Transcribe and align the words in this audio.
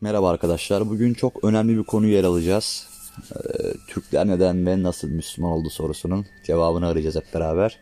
Merhaba 0.00 0.30
arkadaşlar. 0.30 0.88
Bugün 0.90 1.14
çok 1.14 1.44
önemli 1.44 1.78
bir 1.78 1.82
konuyu 1.82 2.12
yer 2.12 2.24
alacağız. 2.24 2.88
Ee, 3.32 3.38
Türkler 3.88 4.28
neden 4.28 4.66
ve 4.66 4.82
nasıl 4.82 5.08
Müslüman 5.08 5.52
oldu 5.52 5.70
sorusunun 5.70 6.26
cevabını 6.44 6.86
arayacağız 6.86 7.16
hep 7.16 7.34
beraber. 7.34 7.78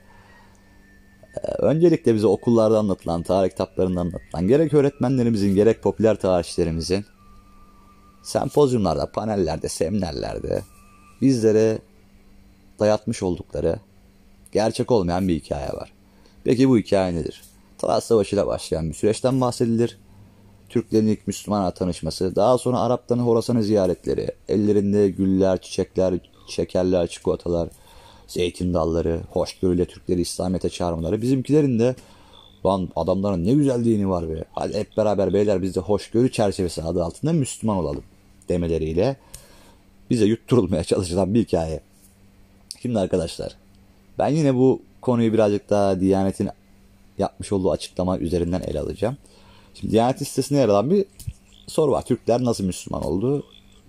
Ee, 1.37 1.49
öncelikle 1.59 2.15
bize 2.15 2.27
okullarda 2.27 2.79
anlatılan, 2.79 3.23
tarih 3.23 3.51
kitaplarında 3.51 4.01
anlatılan, 4.01 4.49
gerek 4.49 4.75
öğretmenlerimizin 4.75 5.55
gerek 5.55 5.83
popüler 5.83 6.17
tarihçilerimizin 6.17 7.05
sempozyumlarda, 8.23 9.13
panellerde, 9.13 9.69
seminerlerde 9.69 10.63
bizlere 11.21 11.79
dayatmış 12.81 13.23
oldukları 13.23 13.79
gerçek 14.53 14.91
olmayan 14.91 15.29
bir 15.29 15.35
hikaye 15.35 15.69
var. 15.69 15.93
Peki 16.45 16.69
bu 16.69 16.79
hikaye 16.79 17.15
nedir? 17.15 17.43
Talas 17.79 18.05
Savaşı 18.05 18.37
ile 18.37 18.47
başlayan 18.47 18.89
bir 18.89 18.95
süreçten 18.95 19.41
bahsedilir. 19.41 19.99
Türklerin 20.69 21.07
ilk 21.07 21.27
Müslümanla 21.27 21.71
tanışması, 21.71 22.37
daha 22.37 22.59
sonra 22.59 22.81
Arapların 22.81 23.21
Horasan'ı 23.21 23.63
ziyaretleri, 23.63 24.29
ellerinde 24.49 25.09
güller, 25.09 25.61
çiçekler, 25.61 26.15
şekerler, 26.49 27.07
çikolatalar, 27.07 27.69
zeytin 28.27 28.75
dalları, 28.75 29.21
hoşgörüyle 29.31 29.85
Türkleri 29.85 30.21
İslamiyet'e 30.21 30.69
çağırmaları, 30.69 31.23
bizimkilerin 31.23 31.79
de 31.79 31.95
lan 32.67 32.89
adamların 32.97 33.45
ne 33.45 33.53
güzel 33.53 33.85
dini 33.85 34.09
var 34.09 34.31
be, 34.31 34.45
hadi 34.53 34.75
hep 34.75 34.97
beraber 34.97 35.33
beyler 35.33 35.63
biz 35.63 35.75
de 35.75 35.81
hoşgörü 35.81 36.33
çerçevesi 36.33 36.83
adı 36.83 37.05
altında 37.05 37.33
Müslüman 37.33 37.77
olalım 37.77 38.05
demeleriyle 38.49 39.17
bize 40.11 40.25
yutturulmaya 40.25 40.85
çalışılan 40.85 41.35
bir 41.35 41.41
hikaye. 41.41 41.81
Şimdi 42.83 42.99
arkadaşlar 42.99 43.57
ben 44.19 44.29
yine 44.29 44.55
bu 44.55 44.83
konuyu 45.01 45.33
birazcık 45.33 45.71
daha 45.71 46.01
Diyanet'in 46.01 46.49
yapmış 47.19 47.53
olduğu 47.53 47.71
açıklama 47.71 48.19
üzerinden 48.19 48.61
ele 48.61 48.81
alacağım. 48.81 49.17
Şimdi 49.75 49.93
Diyanet 49.93 50.23
listesine 50.23 50.59
yer 50.59 50.69
alan 50.69 50.91
bir 50.91 51.05
soru 51.67 51.91
var. 51.91 52.05
Türkler 52.05 52.45
nasıl 52.45 52.65
Müslüman 52.65 53.05
oldu? 53.05 53.47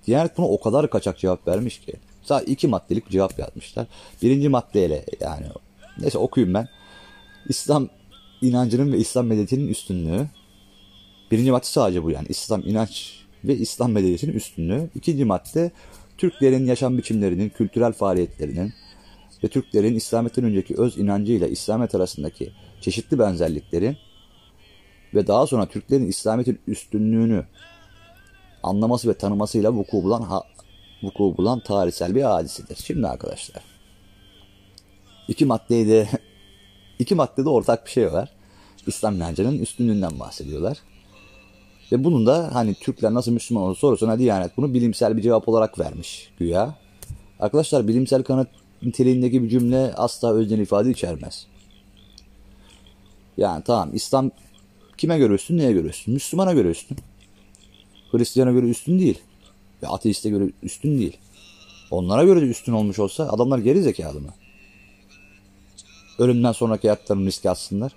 Diyanet 0.08 0.38
buna 0.38 0.48
o 0.48 0.62
kadar 0.62 0.90
kaçak 0.90 1.18
cevap 1.18 1.48
vermiş 1.48 1.80
ki. 1.80 1.94
Sadece 2.24 2.52
iki 2.52 2.68
maddelik 2.68 3.10
cevap 3.10 3.40
yazmışlar. 3.40 3.88
Birinci 4.22 4.50
maddeyle 4.50 5.06
yani 5.22 5.46
neyse 6.00 6.18
okuyayım 6.18 6.54
ben. 6.54 6.68
İslam 7.50 7.90
inancının 8.42 8.94
ve 8.94 8.98
İslam 8.98 9.26
medeniyetinin 9.26 9.68
üstünlüğü. 9.68 10.28
Birinci 11.32 11.52
madde 11.52 11.66
sadece 11.66 12.04
bu 12.04 12.12
yani. 12.12 12.26
İslam 12.30 12.62
inanç 12.62 13.20
ve 13.44 13.56
İslam 13.58 13.92
medeniyetinin 13.92 14.34
üstünlüğü. 14.34 14.90
İkinci 14.96 15.26
madde 15.26 15.72
Türklerin 16.18 16.66
yaşam 16.66 16.98
biçimlerinin, 16.98 17.50
kültürel 17.50 17.92
faaliyetlerinin 17.92 18.74
ve 19.44 19.48
Türklerin 19.48 19.96
İslamiyet'ten 19.96 20.46
önceki 20.46 20.76
öz 20.78 20.98
inancıyla 20.98 21.48
İslamiyet 21.48 21.96
arasındaki 21.96 22.52
çeşitli 22.82 23.20
benzerliklerin 23.20 23.98
ve 25.16 25.28
daha 25.28 25.48
sonra 25.48 25.66
Türklerin 25.66 26.08
İslamiyet'in 26.08 26.60
üstünlüğünü 26.68 27.46
anlaması 28.64 29.10
ve 29.10 29.14
tanımasıyla 29.14 29.74
vuku 29.74 30.04
bulan 30.04 30.22
ha, 30.22 30.44
vuku 31.04 31.38
bulan 31.38 31.60
tarihsel 31.60 32.16
bir 32.16 32.22
hadisidir. 32.22 32.78
Şimdi 32.84 33.08
arkadaşlar 33.08 33.64
iki 35.28 35.46
maddede 35.46 36.08
iki 37.00 37.16
maddede 37.16 37.50
ortak 37.50 37.86
bir 37.86 37.92
şey 37.92 38.14
var. 38.14 38.30
İslam 38.88 39.16
inancının 39.16 39.60
üstünlüğünden 39.60 40.20
bahsediyorlar. 40.20 40.78
Ve 41.92 42.04
bunun 42.04 42.26
da 42.26 42.50
hani 42.54 42.74
Türkler 42.74 43.14
nasıl 43.14 43.32
Müslüman 43.32 43.64
oldu 43.64 43.76
sorusuna 43.76 44.20
Diyanet 44.20 44.58
bunu 44.58 44.74
bilimsel 44.74 45.18
bir 45.18 45.22
cevap 45.22 45.50
olarak 45.50 45.80
vermiş 45.80 46.32
güya. 46.40 46.76
Arkadaşlar 47.40 47.88
bilimsel 47.88 48.24
kanıt 48.24 48.48
niteliğindeki 48.82 49.44
bir 49.44 49.50
cümle 49.50 49.94
asla 49.96 50.34
özden 50.34 50.60
ifade 50.60 50.92
içermez. 50.92 51.48
Yani 53.38 53.64
tamam 53.64 53.90
İslam 53.94 54.32
kime 54.98 55.18
göre 55.18 55.34
üstün, 55.34 55.58
neye 55.58 55.72
göre 55.72 55.88
üstün? 55.88 56.14
Müslümana 56.14 56.54
göre 56.54 56.68
üstün. 56.68 56.98
Hristiyana 58.12 58.52
göre 58.52 58.66
üstün 58.66 59.00
değil. 59.00 59.20
Ve 59.84 59.88
ateiste 59.88 60.30
göre 60.30 60.50
üstün 60.64 61.00
değil. 61.00 61.18
Onlara 61.92 62.24
göre 62.24 62.42
de 62.42 62.46
üstün 62.46 62.74
olmuş 62.74 63.00
olsa 63.00 63.30
adamlar 63.30 63.60
geri 63.60 63.82
zekalı 63.82 64.22
mı? 64.22 64.34
Ölümden 66.20 66.52
sonraki 66.52 66.88
hayatlarını 66.88 67.26
riske 67.26 67.50
atsınlar. 67.50 67.92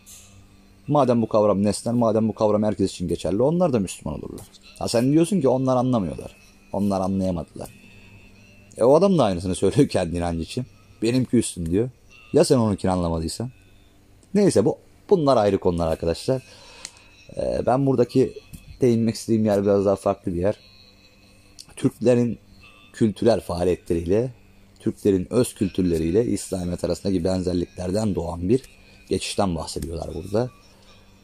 Madem 0.88 1.22
bu 1.22 1.28
kavram 1.28 1.62
nesnel, 1.62 1.94
madem 1.94 2.28
bu 2.28 2.34
kavram 2.34 2.62
herkes 2.62 2.90
için 2.90 3.08
geçerli, 3.08 3.42
onlar 3.42 3.72
da 3.72 3.78
Müslüman 3.78 4.18
olurlar. 4.18 4.46
Ha 4.78 4.88
sen 4.88 5.12
diyorsun 5.12 5.40
ki 5.40 5.48
onlar 5.48 5.76
anlamıyorlar. 5.76 6.36
Onlar 6.72 7.00
anlayamadılar. 7.00 7.68
E 8.76 8.84
o 8.84 8.94
adam 8.94 9.18
da 9.18 9.24
aynısını 9.24 9.54
söylüyor 9.54 9.88
kendi 9.88 10.16
inancı 10.16 10.40
için. 10.40 10.66
Benimki 11.02 11.36
üstün 11.36 11.66
diyor. 11.66 11.90
Ya 12.32 12.44
sen 12.44 12.58
onunkini 12.58 12.90
anlamadıysan? 12.90 13.50
Neyse 14.34 14.64
bu 14.64 14.78
bunlar 15.10 15.36
ayrı 15.36 15.58
konular 15.58 15.86
arkadaşlar. 15.86 16.42
Ee, 17.36 17.62
ben 17.66 17.86
buradaki 17.86 18.32
değinmek 18.80 19.14
istediğim 19.14 19.44
yer 19.44 19.62
biraz 19.62 19.84
daha 19.84 19.96
farklı 19.96 20.34
bir 20.34 20.40
yer. 20.40 20.58
Türklerin 21.76 22.38
kültürel 22.92 23.40
faaliyetleriyle, 23.40 24.30
Türklerin 24.80 25.26
öz 25.30 25.54
kültürleriyle 25.54 26.24
İslamiyet 26.24 26.84
arasındaki 26.84 27.24
benzerliklerden 27.24 28.14
doğan 28.14 28.48
bir 28.48 28.62
geçişten 29.08 29.54
bahsediyorlar 29.54 30.14
burada. 30.14 30.50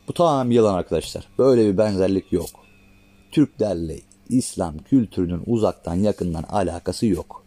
Bu 0.09 0.13
tamamen 0.13 0.51
bir 0.51 0.55
yalan 0.55 0.75
arkadaşlar. 0.75 1.29
Böyle 1.39 1.67
bir 1.73 1.79
benzerlik 1.79 2.33
yok. 2.33 2.51
Türklerle 3.31 4.01
İslam 4.29 4.79
kültürünün 4.79 5.43
uzaktan 5.47 5.95
yakından 5.95 6.43
alakası 6.43 7.07
yok. 7.07 7.45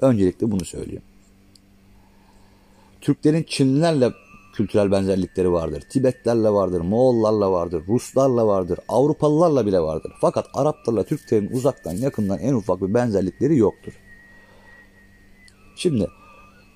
Öncelikle 0.00 0.50
bunu 0.50 0.64
söyleyeyim. 0.64 1.02
Türklerin 3.00 3.42
Çinlilerle 3.42 4.12
kültürel 4.58 4.90
benzerlikleri 4.90 5.52
vardır. 5.52 5.80
Tibetlerle 5.80 6.50
vardır, 6.50 6.80
Moğollarla 6.80 7.52
vardır, 7.52 7.82
Ruslarla 7.88 8.46
vardır, 8.46 8.78
Avrupalılarla 8.88 9.66
bile 9.66 9.80
vardır. 9.80 10.12
Fakat 10.20 10.46
Araplarla 10.54 11.04
Türklerin 11.04 11.50
uzaktan 11.50 11.92
yakından 11.92 12.38
en 12.38 12.54
ufak 12.54 12.80
bir 12.80 12.94
benzerlikleri 12.94 13.56
yoktur. 13.56 13.92
Şimdi 15.76 16.08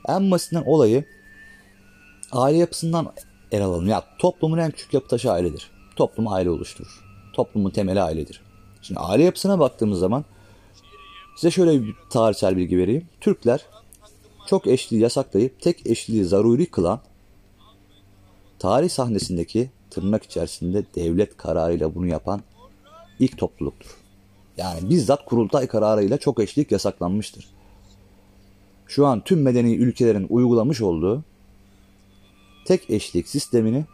en 0.08 0.30
basitinden 0.30 0.62
olayı 0.66 1.04
aile 2.32 2.58
yapısından 2.58 3.12
ele 3.52 3.64
alalım. 3.64 3.88
Ya 3.88 4.04
toplumun 4.18 4.58
en 4.58 4.70
küçük 4.70 4.94
yapı 4.94 5.08
taşı 5.08 5.32
ailedir. 5.32 5.70
Toplum 5.96 6.28
aile 6.28 6.50
oluşturur. 6.50 7.04
Toplumun 7.32 7.70
temeli 7.70 8.02
ailedir. 8.02 8.42
Şimdi 8.82 9.00
aile 9.00 9.22
yapısına 9.22 9.58
baktığımız 9.58 9.98
zaman 9.98 10.24
size 11.36 11.50
şöyle 11.50 11.82
bir 11.82 11.94
tarihsel 12.10 12.56
bilgi 12.56 12.78
vereyim. 12.78 13.06
Türkler 13.20 13.66
çok 14.48 14.66
eşliliği 14.66 15.02
yasaklayıp 15.02 15.60
tek 15.60 15.86
eşliliği 15.86 16.24
zaruri 16.24 16.66
kılan 16.66 17.00
tarih 18.62 18.90
sahnesindeki 18.90 19.70
tırnak 19.90 20.22
içerisinde 20.24 20.84
devlet 20.94 21.36
kararıyla 21.36 21.94
bunu 21.94 22.06
yapan 22.06 22.40
ilk 23.18 23.38
topluluktur. 23.38 23.96
Yani 24.56 24.90
bizzat 24.90 25.24
kurultay 25.24 25.66
kararıyla 25.66 26.18
çok 26.18 26.40
eşlik 26.40 26.72
yasaklanmıştır. 26.72 27.48
Şu 28.86 29.06
an 29.06 29.24
tüm 29.24 29.42
medeni 29.42 29.74
ülkelerin 29.74 30.26
uygulamış 30.30 30.80
olduğu 30.80 31.24
tek 32.66 32.90
eşlik 32.90 33.28
sistemini 33.28 33.84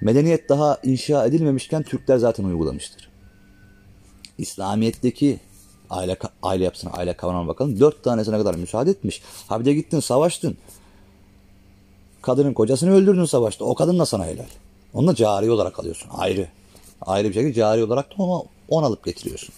medeniyet 0.00 0.48
daha 0.48 0.78
inşa 0.82 1.26
edilmemişken 1.26 1.82
Türkler 1.82 2.16
zaten 2.16 2.44
uygulamıştır. 2.44 3.10
İslamiyet'teki 4.38 5.40
aile, 5.90 6.16
aile 6.42 6.64
yapısına, 6.64 6.92
aile 6.92 7.16
kavramına 7.16 7.48
bakalım. 7.48 7.80
Dört 7.80 8.04
tanesine 8.04 8.38
kadar 8.38 8.54
müsaade 8.54 8.90
etmiş. 8.90 9.22
Ha 9.48 9.60
bir 9.60 9.64
de 9.64 9.74
gittin 9.74 10.00
savaştın. 10.00 10.56
Kadının 12.24 12.54
kocasını 12.54 12.94
öldürdün 12.94 13.24
savaşta. 13.24 13.64
O 13.64 13.74
kadın 13.74 13.98
da 13.98 14.06
sana 14.06 14.26
helal. 14.26 14.46
Onu 14.94 15.06
da 15.06 15.14
cari 15.14 15.50
olarak 15.50 15.78
alıyorsun. 15.78 16.10
Ayrı. 16.12 16.48
Ayrı 17.02 17.28
bir 17.28 17.34
şekilde 17.34 17.52
cari 17.52 17.84
olarak 17.84 18.10
da 18.10 18.22
onu, 18.22 18.44
onu 18.68 18.86
alıp 18.86 19.04
getiriyorsun. 19.04 19.54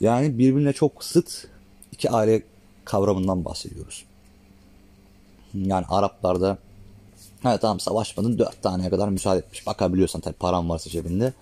Yani 0.00 0.38
birbirine 0.38 0.72
çok 0.72 1.04
sıt 1.04 1.46
iki 1.92 2.10
aile 2.10 2.42
kavramından 2.84 3.44
bahsediyoruz. 3.44 4.04
Yani 5.54 5.86
Araplarda 5.88 6.58
evet 7.44 7.60
tamam 7.60 7.80
savaşmadın 7.80 8.38
dört 8.38 8.62
taneye 8.62 8.90
kadar 8.90 9.08
müsaade 9.08 9.38
etmiş. 9.38 9.66
Bakabiliyorsan 9.66 10.20
tabii 10.20 10.34
paran 10.34 10.70
varsa 10.70 10.90
cebinde 10.90 11.32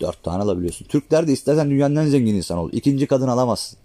dört 0.00 0.22
tane 0.22 0.42
alabiliyorsun. 0.42 0.86
Türkler 0.86 1.28
de 1.28 1.32
istersen 1.32 1.70
dünyanın 1.70 1.96
en 1.96 2.06
zengin 2.06 2.34
insan 2.34 2.58
ol. 2.58 2.70
İkinci 2.72 3.06
kadın 3.06 3.28
alamazsın. 3.28 3.78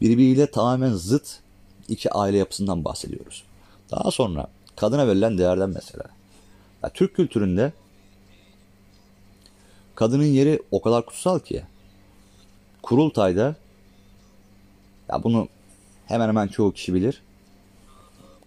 Birbiriyle 0.00 0.50
tamamen 0.50 0.92
zıt 0.92 1.40
iki 1.88 2.12
aile 2.12 2.36
yapısından 2.36 2.84
bahsediyoruz. 2.84 3.44
Daha 3.90 4.10
sonra 4.10 4.46
kadına 4.76 5.06
verilen 5.06 5.38
değerden 5.38 5.70
mesela. 5.70 6.04
Ya, 6.82 6.88
Türk 6.88 7.14
kültüründe 7.14 7.72
kadının 9.94 10.24
yeri 10.24 10.62
o 10.70 10.82
kadar 10.82 11.06
kutsal 11.06 11.38
ki 11.38 11.62
kurultayda 12.82 13.56
ya 15.08 15.22
bunu 15.24 15.48
hemen 16.06 16.28
hemen 16.28 16.48
çoğu 16.48 16.72
kişi 16.72 16.94
bilir. 16.94 17.22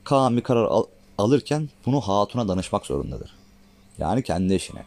Kaan 0.03 0.37
bir 0.37 0.41
karar 0.41 0.65
al, 0.65 0.83
alırken 1.17 1.69
bunu 1.85 2.01
hatuna 2.01 2.47
danışmak 2.47 2.85
zorundadır. 2.85 3.35
Yani 3.97 4.23
kendi 4.23 4.53
eşine. 4.53 4.83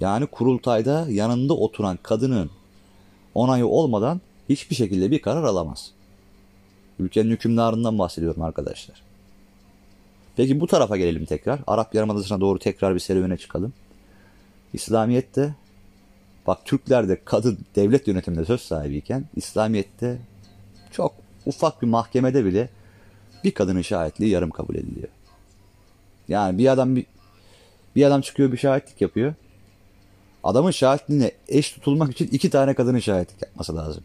Yani 0.00 0.26
kurultayda 0.26 1.06
yanında 1.10 1.54
oturan 1.54 1.98
kadının 2.02 2.50
onayı 3.34 3.66
olmadan 3.66 4.20
hiçbir 4.48 4.76
şekilde 4.76 5.10
bir 5.10 5.22
karar 5.22 5.44
alamaz. 5.44 5.90
Ülkenin 6.98 7.30
hükümdarından 7.30 7.98
bahsediyorum 7.98 8.42
arkadaşlar. 8.42 9.11
Peki 10.36 10.60
bu 10.60 10.66
tarafa 10.66 10.96
gelelim 10.96 11.24
tekrar. 11.24 11.60
Arap 11.66 11.94
Yarımadası'na 11.94 12.40
doğru 12.40 12.58
tekrar 12.58 12.94
bir 12.94 13.00
serüvene 13.00 13.36
çıkalım. 13.36 13.72
İslamiyet'te 14.72 15.54
Bak 16.46 16.64
Türklerde 16.64 17.20
kadın 17.24 17.58
devlet 17.76 18.08
yönetiminde 18.08 18.44
söz 18.44 18.60
sahibiyken 18.60 19.24
İslamiyet'te 19.36 20.18
çok 20.90 21.14
ufak 21.46 21.82
bir 21.82 21.86
mahkemede 21.86 22.44
bile 22.44 22.68
bir 23.44 23.54
kadının 23.54 23.82
şahitliği 23.82 24.30
yarım 24.30 24.50
kabul 24.50 24.74
ediliyor. 24.74 25.08
Yani 26.28 26.58
bir 26.58 26.72
adam 26.72 26.96
bir, 26.96 27.06
bir 27.96 28.04
adam 28.04 28.20
çıkıyor 28.20 28.52
bir 28.52 28.56
şahitlik 28.56 29.00
yapıyor. 29.00 29.34
Adamın 30.44 30.70
şahitliğine 30.70 31.32
eş 31.48 31.72
tutulmak 31.72 32.10
için 32.10 32.28
iki 32.32 32.50
tane 32.50 32.74
kadının 32.74 32.98
şahitlik 32.98 33.42
yapması 33.42 33.76
lazım. 33.76 34.04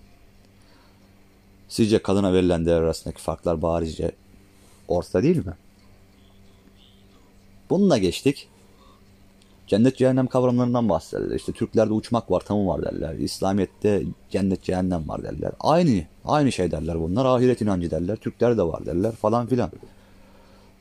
Sizce 1.70 2.02
kadına 2.02 2.34
verilen 2.34 2.66
değer 2.66 2.82
arasındaki 2.82 3.22
farklar 3.22 3.62
barizce 3.62 4.12
ortada 4.88 5.24
değil 5.24 5.46
mi? 5.46 5.54
Bununla 7.70 7.98
geçtik. 7.98 8.50
Cennet 9.68 9.98
cehennem 9.98 10.28
kavramlarından 10.28 10.90
bahsederler. 10.90 11.36
İşte 11.36 11.52
Türklerde 11.52 11.94
uçmak 11.94 12.32
var, 12.32 12.40
tamı 12.40 12.68
var 12.68 12.82
derler. 12.82 13.14
İslamiyet'te 13.16 14.04
cennet 14.30 14.64
cehennem 14.64 15.10
var 15.10 15.24
derler. 15.24 15.52
Aynı, 15.60 16.04
aynı 16.26 16.52
şey 16.52 16.72
derler 16.72 17.02
bunlar. 17.02 17.26
Ahiret 17.26 17.62
inancı 17.62 17.92
derler. 17.92 18.16
Türkler 18.16 18.58
de 18.58 18.64
var 18.64 18.86
derler 18.86 19.12
falan 19.12 19.48
filan. 19.48 19.72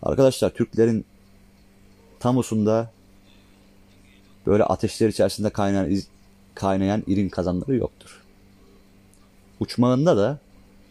Arkadaşlar 0.03 0.51
Türklerin 0.51 1.05
tamusunda 2.21 2.91
böyle 4.47 4.65
ateşler 4.65 5.09
içerisinde 5.09 5.51
kaynayan, 5.51 5.99
kaynayan 6.55 7.03
irin 7.07 7.29
kazanları 7.29 7.77
yoktur. 7.77 8.23
Uçmağında 9.61 10.17
da 10.17 10.39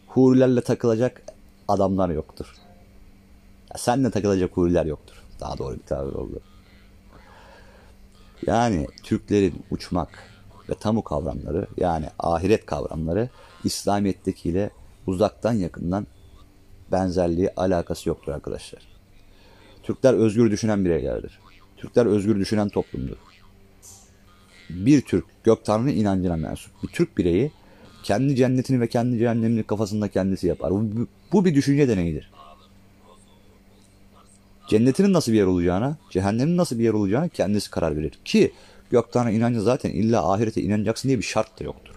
hurilerle 0.06 0.60
takılacak 0.60 1.22
adamlar 1.68 2.08
yoktur. 2.08 2.54
Ya 3.70 3.78
senle 3.78 4.10
takılacak 4.10 4.56
huriler 4.56 4.86
yoktur. 4.86 5.25
Daha 5.40 5.58
doğru 5.58 5.74
bir 5.74 5.82
tabir 5.82 6.12
oldu. 6.12 6.40
Yani 8.46 8.86
Türklerin 9.02 9.64
uçmak 9.70 10.08
ve 10.70 10.74
tamu 10.74 11.04
kavramları 11.04 11.66
yani 11.76 12.06
ahiret 12.18 12.66
kavramları 12.66 13.28
İslamiyet'tekiyle 13.64 14.70
uzaktan 15.06 15.52
yakından 15.52 16.06
benzerliği 16.92 17.50
alakası 17.56 18.08
yoktur 18.08 18.32
arkadaşlar. 18.32 18.82
Türkler 19.82 20.14
özgür 20.14 20.50
düşünen 20.50 20.84
bireylerdir. 20.84 21.38
Türkler 21.76 22.06
özgür 22.06 22.40
düşünen 22.40 22.68
toplumdur. 22.68 23.16
Bir 24.70 25.00
Türk 25.00 25.24
gök 25.44 25.64
tanrı 25.64 25.90
inancına 25.90 26.36
mensup 26.36 26.82
bir 26.82 26.88
Türk 26.88 27.18
bireyi 27.18 27.52
kendi 28.02 28.36
cennetini 28.36 28.80
ve 28.80 28.88
kendi 28.88 29.18
cehennemini 29.18 29.62
kafasında 29.62 30.08
kendisi 30.08 30.46
yapar. 30.46 30.70
Bu, 30.70 31.08
bu 31.32 31.44
bir 31.44 31.54
düşünce 31.54 31.88
deneyidir. 31.88 32.30
Cennetinin 34.68 35.12
nasıl 35.12 35.32
bir 35.32 35.36
yer 35.36 35.44
olacağına, 35.44 35.96
cehennemin 36.10 36.56
nasıl 36.56 36.78
bir 36.78 36.84
yer 36.84 36.92
olacağına 36.92 37.28
kendisi 37.28 37.70
karar 37.70 37.96
verir. 37.96 38.12
Ki 38.24 38.52
gök 38.90 39.12
tanrı 39.12 39.32
inancı 39.32 39.60
zaten 39.60 39.90
illa 39.90 40.32
ahirete 40.32 40.62
inanacaksın 40.62 41.08
diye 41.08 41.18
bir 41.18 41.24
şart 41.24 41.60
da 41.60 41.64
yoktur. 41.64 41.94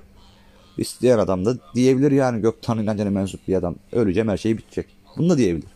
İsteyen 0.78 1.18
adam 1.18 1.46
da 1.46 1.58
diyebilir 1.76 2.12
yani 2.12 2.42
gök 2.42 2.62
tanrı 2.62 2.84
inancına 2.84 3.10
mensup 3.10 3.48
bir 3.48 3.56
adam. 3.56 3.76
Öleceğim 3.92 4.30
her 4.30 4.38
şey 4.38 4.58
bitecek. 4.58 4.86
Bunu 5.18 5.30
da 5.30 5.38
diyebilir. 5.38 5.70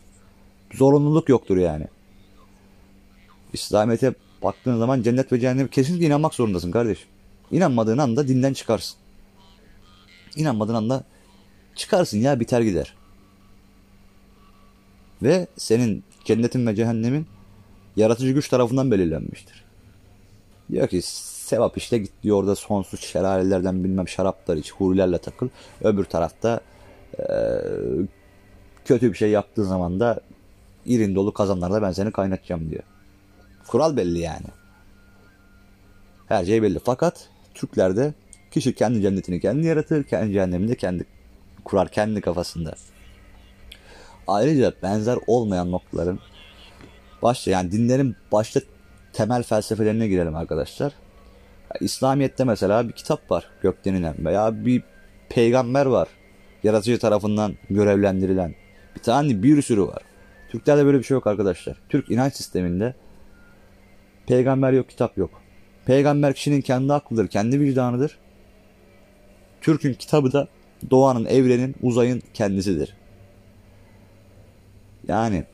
Zorunluluk 0.74 1.28
yoktur 1.28 1.56
yani. 1.56 1.86
İslamiyet'e 3.52 4.14
baktığın 4.42 4.78
zaman 4.78 5.02
cennet 5.02 5.32
ve 5.32 5.40
cehenneme 5.40 5.68
kesinlikle 5.68 6.06
inanmak 6.06 6.34
zorundasın 6.34 6.70
kardeşim. 6.70 7.08
İnanmadığın 7.50 7.98
anda 7.98 8.28
dinden 8.28 8.52
çıkarsın. 8.52 8.96
İnanmadığın 10.36 10.74
anda 10.74 11.04
çıkarsın 11.74 12.18
ya 12.18 12.40
biter 12.40 12.60
gider. 12.60 12.94
Ve 15.22 15.46
senin 15.56 16.04
cennetin 16.24 16.66
ve 16.66 16.74
cehennemin 16.74 17.26
yaratıcı 17.96 18.32
güç 18.32 18.48
tarafından 18.48 18.90
belirlenmiştir. 18.90 19.64
Diyor 20.70 20.88
ki 20.88 21.02
sevap 21.02 21.76
işte 21.76 21.98
git 21.98 22.12
diyor 22.22 22.36
orada 22.36 22.54
sonsuz 22.54 23.00
şelalelerden 23.00 23.84
bilmem 23.84 24.08
şaraplar 24.08 24.56
iç, 24.56 24.72
hurilerle 24.72 25.18
takıl. 25.18 25.48
Öbür 25.82 26.04
tarafta 26.04 26.60
e, 27.18 27.24
kötü 28.84 29.12
bir 29.12 29.16
şey 29.16 29.30
yaptığın 29.30 29.64
zaman 29.64 30.00
da 30.00 30.20
irin 30.86 31.14
dolu 31.14 31.32
kazanlarda 31.32 31.82
ben 31.82 31.92
seni 31.92 32.12
kaynatacağım 32.12 32.70
diyor. 32.70 32.82
Kural 33.66 33.96
belli 33.96 34.18
yani. 34.18 34.46
Her 36.28 36.44
şey 36.44 36.62
belli. 36.62 36.78
Fakat 36.84 37.28
Türklerde 37.54 38.14
kişi 38.50 38.74
kendi 38.74 39.02
cennetini 39.02 39.40
kendi 39.40 39.66
yaratır, 39.66 40.04
kendi 40.04 40.32
cehennemini 40.32 40.70
de 40.70 40.76
kendi 40.76 41.04
kurar 41.64 41.88
kendi 41.88 42.20
kafasında. 42.20 42.74
Ayrıca 44.26 44.72
benzer 44.82 45.18
olmayan 45.26 45.70
noktaların 45.70 46.18
başta 47.22 47.50
yani 47.50 47.72
dinlerin 47.72 48.16
başta 48.32 48.60
temel 49.12 49.42
felsefelerine 49.42 50.08
girelim 50.08 50.36
arkadaşlar. 50.36 50.92
İslamiyet'te 51.80 52.44
mesela 52.44 52.88
bir 52.88 52.92
kitap 52.92 53.30
var 53.30 53.46
gök 53.62 53.84
denilen 53.84 54.14
veya 54.18 54.64
bir 54.64 54.82
peygamber 55.28 55.86
var 55.86 56.08
yaratıcı 56.64 56.98
tarafından 56.98 57.54
görevlendirilen. 57.70 58.54
Bir 58.96 59.02
tane 59.02 59.42
bir 59.42 59.62
sürü 59.62 59.82
var. 59.82 60.02
Türklerde 60.50 60.86
böyle 60.86 60.98
bir 60.98 61.04
şey 61.04 61.14
yok 61.14 61.26
arkadaşlar. 61.26 61.76
Türk 61.88 62.10
inanç 62.10 62.34
sisteminde 62.34 62.94
peygamber 64.26 64.72
yok, 64.72 64.88
kitap 64.88 65.18
yok. 65.18 65.30
Peygamber 65.86 66.34
kişinin 66.34 66.60
kendi 66.60 66.92
aklıdır, 66.92 67.28
kendi 67.28 67.60
vicdanıdır. 67.60 68.18
Türk'ün 69.60 69.94
kitabı 69.94 70.32
da 70.32 70.48
doğanın, 70.90 71.24
evrenin, 71.24 71.74
uzayın 71.82 72.22
kendisidir. 72.34 72.94
Yani 75.08 75.44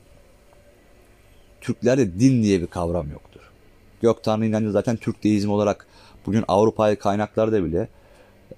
Türklerde 1.61 2.19
din 2.19 2.43
diye 2.43 2.61
bir 2.61 2.67
kavram 2.67 3.11
yoktur. 3.11 3.41
Gök 4.01 4.23
Tanrı 4.23 4.45
inancı 4.45 4.71
zaten 4.71 4.95
Türk 4.97 5.23
deizmi 5.23 5.51
olarak 5.51 5.87
bugün 6.25 6.43
Avrupa'yı 6.47 6.99
kaynaklarda 6.99 7.65
bile 7.65 7.87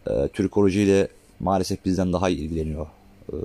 e, 0.08 0.28
Türkolojiyle 0.28 1.08
maalesef 1.40 1.86
bizden 1.86 2.14
daha 2.14 2.30
iyi 2.30 2.40
ilgileniyor. 2.40 2.88
E, 3.30 3.36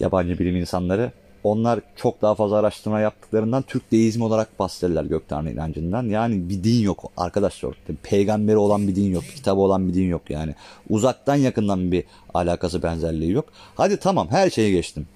yabancı 0.00 0.38
bilim 0.38 0.56
insanları. 0.56 1.12
Onlar 1.44 1.80
çok 1.96 2.22
daha 2.22 2.34
fazla 2.34 2.56
araştırma 2.56 3.00
yaptıklarından 3.00 3.62
Türk 3.62 3.92
deizmi 3.92 4.24
olarak 4.24 4.58
bahsederler 4.58 5.04
gök 5.04 5.28
tanrı 5.28 5.50
inancından. 5.50 6.02
Yani 6.06 6.48
bir 6.48 6.64
din 6.64 6.80
yok 6.82 7.12
arkadaşlar. 7.16 7.74
Peygamberi 8.02 8.56
olan 8.56 8.88
bir 8.88 8.96
din 8.96 9.10
yok. 9.10 9.24
Kitabı 9.36 9.60
olan 9.60 9.88
bir 9.88 9.94
din 9.94 10.08
yok 10.08 10.30
yani. 10.30 10.54
Uzaktan 10.90 11.34
yakından 11.34 11.92
bir 11.92 12.04
alakası 12.34 12.82
benzerliği 12.82 13.32
yok. 13.32 13.44
Hadi 13.74 13.96
tamam 13.96 14.28
her 14.30 14.50
şeyi 14.50 14.72
geçtim. 14.72 15.06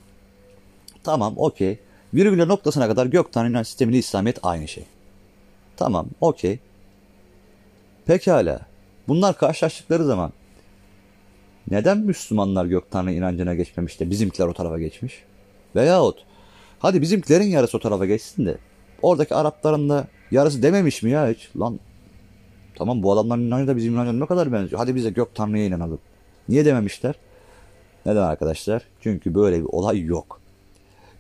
Tamam 1.04 1.34
okey. 1.36 1.78
Virgül 2.14 2.46
noktasına 2.46 2.88
kadar 2.88 3.06
gök 3.06 3.32
tanrı 3.32 3.50
inanç 3.50 3.66
sistemiyle 3.66 3.98
İslamiyet 3.98 4.38
aynı 4.42 4.68
şey. 4.68 4.84
Tamam 5.76 6.06
okey. 6.20 6.58
Pekala. 8.06 8.60
Bunlar 9.08 9.38
karşılaştıkları 9.38 10.04
zaman 10.04 10.32
neden 11.70 11.98
Müslümanlar 11.98 12.64
gök 12.64 12.90
tanrı 12.90 13.12
inancına 13.12 13.54
geçmemiş 13.54 14.00
de 14.00 14.10
bizimkiler 14.10 14.46
o 14.46 14.52
tarafa 14.52 14.78
geçmiş? 14.78 15.22
Veyahut 15.76 16.24
hadi 16.78 17.02
bizimkilerin 17.02 17.44
yarısı 17.44 17.76
o 17.76 17.80
tarafa 17.80 18.06
geçsin 18.06 18.46
de 18.46 18.58
oradaki 19.02 19.34
Arapların 19.34 19.88
da 19.88 20.06
yarısı 20.30 20.62
dememiş 20.62 21.02
mi 21.02 21.10
ya 21.10 21.28
hiç? 21.28 21.50
Lan 21.60 21.80
tamam 22.74 23.02
bu 23.02 23.12
adamların 23.12 23.42
inancı 23.42 23.68
da 23.68 23.76
bizim 23.76 23.94
inancına 23.94 24.18
ne 24.18 24.26
kadar 24.26 24.52
benziyor. 24.52 24.78
Hadi 24.78 24.94
bize 24.94 25.10
gök 25.10 25.34
tanrıya 25.34 25.64
inanalım. 25.64 25.98
Niye 26.48 26.64
dememişler? 26.64 27.14
Neden 28.06 28.22
arkadaşlar? 28.22 28.82
Çünkü 29.00 29.34
böyle 29.34 29.60
bir 29.60 29.64
olay 29.64 30.00
yok. 30.00 30.43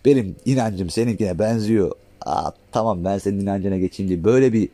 Benim 0.04 0.36
inancım 0.44 0.90
seninkine 0.90 1.38
benziyor. 1.38 1.92
Aa, 2.20 2.50
tamam 2.72 3.04
ben 3.04 3.18
senin 3.18 3.40
inancına 3.40 3.76
geçeyim 3.76 4.10
diye. 4.10 4.24
Böyle 4.24 4.52
bir 4.52 4.68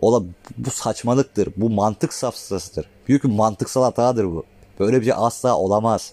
ola 0.00 0.24
bu 0.58 0.70
saçmalıktır. 0.70 1.48
Bu 1.56 1.70
mantık 1.70 2.12
safsasıdır. 2.12 2.86
Büyük 3.08 3.24
bir 3.24 3.28
mantıksal 3.28 3.82
hatadır 3.82 4.24
bu. 4.24 4.44
Böyle 4.80 5.00
bir 5.00 5.04
şey 5.04 5.14
asla 5.16 5.56
olamaz. 5.56 6.12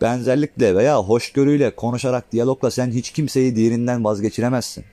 Benzerlikle 0.00 0.76
veya 0.76 0.98
hoşgörüyle 0.98 1.76
konuşarak 1.76 2.32
diyalogla 2.32 2.70
sen 2.70 2.90
hiç 2.90 3.10
kimseyi 3.10 3.56
diğerinden 3.56 4.04
vazgeçiremezsin. 4.04 4.84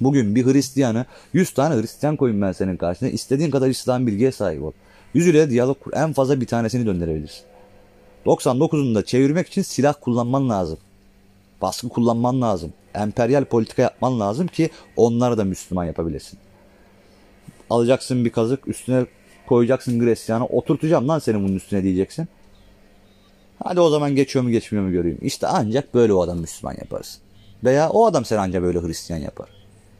Bugün 0.00 0.34
bir 0.34 0.46
Hristiyanı 0.46 1.06
100 1.32 1.54
tane 1.54 1.82
Hristiyan 1.82 2.16
koyun 2.16 2.42
ben 2.42 2.52
senin 2.52 2.76
karşına. 2.76 3.08
İstediğin 3.08 3.50
kadar 3.50 3.68
İslam 3.68 4.06
bilgiye 4.06 4.32
sahip 4.32 4.62
ol. 4.62 4.72
100 5.14 5.26
ile 5.26 5.50
diyalog 5.50 5.80
kur. 5.80 5.92
En 5.94 6.12
fazla 6.12 6.40
bir 6.40 6.46
tanesini 6.46 6.86
döndürebilirsin. 6.86 7.44
99'unu 8.26 8.94
da 8.94 9.04
çevirmek 9.04 9.48
için 9.48 9.62
silah 9.62 9.94
kullanman 10.00 10.48
lazım. 10.48 10.78
Baskı 11.62 11.88
kullanman 11.88 12.42
lazım. 12.42 12.72
Emperyal 12.94 13.44
politika 13.44 13.82
yapman 13.82 14.20
lazım 14.20 14.46
ki 14.46 14.70
onları 14.96 15.38
da 15.38 15.44
Müslüman 15.44 15.84
yapabilirsin. 15.84 16.38
Alacaksın 17.70 18.24
bir 18.24 18.30
kazık 18.30 18.68
üstüne 18.68 19.06
koyacaksın 19.46 20.00
Hristiyanı 20.00 20.46
oturtacağım 20.46 21.08
lan 21.08 21.18
senin 21.18 21.44
bunun 21.44 21.56
üstüne 21.56 21.82
diyeceksin. 21.82 22.28
Hadi 23.64 23.80
o 23.80 23.90
zaman 23.90 24.16
geçiyor 24.16 24.44
mu 24.44 24.50
geçmiyor 24.50 24.84
mu 24.84 24.92
göreyim. 24.92 25.18
İşte 25.22 25.46
ancak 25.46 25.94
böyle 25.94 26.12
o 26.12 26.22
adam 26.22 26.38
Müslüman 26.38 26.74
yaparsın. 26.74 27.22
Veya 27.64 27.90
o 27.90 28.06
adam 28.06 28.24
seni 28.24 28.38
ancak 28.38 28.62
böyle 28.62 28.82
Hristiyan 28.82 29.20
yapar. 29.20 29.48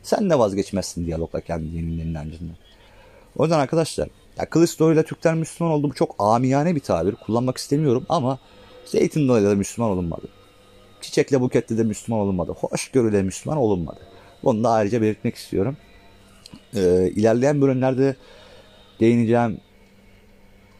Sen 0.02 0.30
de 0.30 0.38
vazgeçmezsin 0.38 1.06
diyalogla 1.06 1.40
kendi 1.40 1.72
dininin 1.72 2.08
inancından. 2.08 2.56
O 3.36 3.44
yüzden 3.44 3.58
arkadaşlar 3.58 4.08
ya 4.38 4.50
Kılıçdaroğlu 4.50 4.92
ile 4.92 5.02
Türkler 5.02 5.34
Müslüman 5.34 5.72
oldu 5.72 5.90
bu 5.90 5.94
çok 5.94 6.14
amiyane 6.18 6.74
bir 6.74 6.80
tabir. 6.80 7.14
Kullanmak 7.14 7.56
istemiyorum 7.58 8.06
ama 8.08 8.38
Zeytin 8.84 9.28
Dalı'yla 9.28 9.50
da 9.50 9.54
Müslüman 9.54 9.90
olunmadı. 9.90 10.28
Çiçekle 11.02 11.40
Buket'te 11.40 11.78
de 11.78 11.82
Müslüman 11.82 12.20
olunmadı. 12.20 12.52
Hoşgörüyle 12.52 13.22
Müslüman 13.22 13.58
olunmadı. 13.58 14.00
Bunu 14.44 14.64
da 14.64 14.70
ayrıca 14.70 15.02
belirtmek 15.02 15.36
istiyorum. 15.36 15.76
Ee, 16.76 17.10
ilerleyen 17.16 17.60
bölümlerde 17.60 18.16
değineceğim 19.00 19.60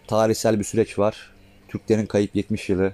tarihsel 0.06 0.58
bir 0.58 0.64
süreç 0.64 0.98
var. 0.98 1.32
Türklerin 1.68 2.06
kayıp 2.06 2.36
70 2.36 2.68
yılı. 2.68 2.92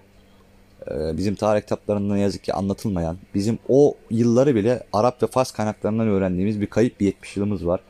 Ee, 0.90 1.16
bizim 1.16 1.35
tarih 1.35 1.61
kitaplarında 1.61 2.14
ne 2.14 2.20
yazık 2.20 2.44
ki 2.44 2.54
anlatılmayan, 2.54 3.18
bizim 3.35 3.58
o 3.68 3.94
yılları 4.11 4.54
bile 4.54 4.82
Arap 4.92 5.23
ve 5.23 5.26
Fars 5.26 5.52
kaynaklarından 5.52 6.08
öğrendiğimiz 6.08 6.61
bir 6.61 6.66
kayıp 6.66 7.00
bir 7.00 7.06
70 7.06 7.37
yılımız 7.37 7.66
var. 7.66 7.80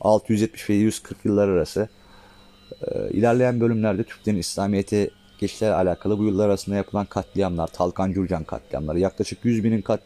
670 0.00 0.70
ve 0.70 0.74
140 0.74 1.24
yıllar 1.24 1.48
arası. 1.48 1.88
Ee, 2.82 3.10
ilerleyen 3.10 3.60
bölümlerde 3.60 4.04
Türklerin 4.04 4.38
İslamiyet'e 4.38 5.10
geçişlerle 5.38 5.74
alakalı 5.74 6.18
bu 6.18 6.24
yıllar 6.24 6.46
arasında 6.46 6.76
yapılan 6.76 7.06
katliamlar, 7.06 7.66
Talkan 7.66 8.12
Cürcan 8.12 8.44
katliamları, 8.44 8.98
yaklaşık 8.98 9.44
100 9.44 9.64
binin 9.64 9.82
kat 9.82 10.00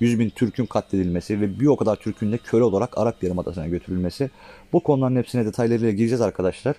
100 0.00 0.18
bin 0.18 0.30
Türk'ün 0.30 0.66
katledilmesi 0.66 1.40
ve 1.40 1.60
bir 1.60 1.66
o 1.66 1.76
kadar 1.76 1.96
Türk'ün 1.96 2.32
de 2.32 2.38
köle 2.38 2.64
olarak 2.64 2.98
Arap 2.98 3.22
Yarımadası'na 3.22 3.68
götürülmesi. 3.68 4.30
Bu 4.72 4.80
konuların 4.80 5.16
hepsine 5.16 5.46
detaylarıyla 5.46 5.90
gireceğiz 5.90 6.20
arkadaşlar. 6.20 6.76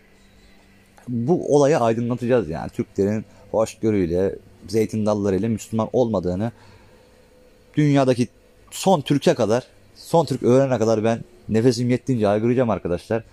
Bu 1.08 1.56
olayı 1.56 1.80
aydınlatacağız 1.80 2.50
yani 2.50 2.70
Türklerin 2.70 3.26
hoşgörüyle, 3.52 4.36
zeytin 4.68 5.06
dallarıyla 5.06 5.50
Müslüman 5.50 5.90
olmadığını 5.94 6.52
dünyadaki 7.78 8.28
son 8.72 9.02
Türk'e 9.02 9.34
kadar, 9.34 9.64
son 9.96 10.26
Türk 10.26 10.44
öğrenene 10.44 10.78
kadar 10.78 11.04
ben 11.04 11.20
nefesim 11.50 11.90
yettiğince 11.90 12.26
haykıracağım 12.26 12.70
arkadaşlar. 12.70 13.24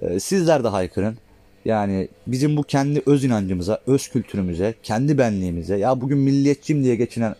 Ee, 0.00 0.20
sizler 0.20 0.64
de 0.64 0.68
haykırın. 0.68 1.16
Yani 1.64 2.08
bizim 2.26 2.56
bu 2.56 2.62
kendi 2.62 3.02
öz 3.06 3.24
inancımıza, 3.24 3.80
öz 3.86 4.08
kültürümüze, 4.08 4.74
kendi 4.82 5.18
benliğimize, 5.18 5.76
ya 5.76 6.00
bugün 6.00 6.18
milliyetçiyim 6.18 6.84
diye 6.84 6.96
geçinen 6.96 7.34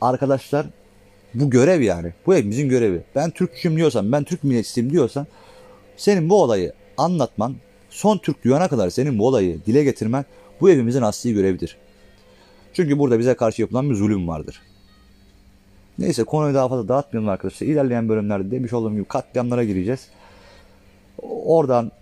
arkadaşlar 0.00 0.66
bu 1.34 1.50
görev 1.50 1.80
yani. 1.80 2.12
Bu 2.26 2.34
hepimizin 2.34 2.68
görevi. 2.68 3.02
Ben 3.14 3.30
Türkçüyüm 3.30 3.76
diyorsan, 3.76 4.12
ben 4.12 4.24
Türk 4.24 4.44
milliyetçisiyim 4.44 4.90
diyorsan 4.90 5.26
senin 5.96 6.30
bu 6.30 6.42
olayı 6.42 6.72
anlatman, 6.96 7.54
son 7.90 8.18
Türk 8.18 8.44
duyana 8.44 8.68
kadar 8.68 8.90
senin 8.90 9.18
bu 9.18 9.26
olayı 9.26 9.64
dile 9.66 9.84
getirmen 9.84 10.24
bu 10.60 10.70
hepimizin 10.70 11.02
asli 11.02 11.34
görevidir. 11.34 11.76
Çünkü 12.72 12.98
burada 12.98 13.18
bize 13.18 13.34
karşı 13.34 13.62
yapılan 13.62 13.90
bir 13.90 13.94
zulüm 13.94 14.28
vardır. 14.28 14.62
Neyse 15.98 16.24
konuyu 16.24 16.54
daha 16.54 16.68
fazla 16.68 16.88
dağıtmayalım 16.88 17.28
arkadaşlar. 17.28 17.66
İlerleyen 17.66 18.08
bölümlerde 18.08 18.50
demiş 18.50 18.72
olduğum 18.72 18.92
gibi 18.92 19.04
katliamlara 19.04 19.64
gireceğiz. 19.64 20.08
Oradan 21.22 21.92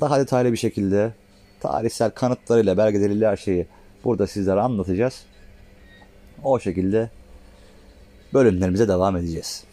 daha 0.00 0.18
detaylı 0.20 0.52
bir 0.52 0.56
şekilde 0.56 1.12
tarihsel 1.60 2.10
kanıtlarıyla, 2.10 2.76
belgeleriyle 2.76 3.28
her 3.28 3.36
şeyi 3.36 3.66
burada 4.04 4.26
sizlere 4.26 4.60
anlatacağız. 4.60 5.24
O 6.44 6.60
şekilde 6.60 7.10
bölümlerimize 8.34 8.88
devam 8.88 9.16
edeceğiz. 9.16 9.64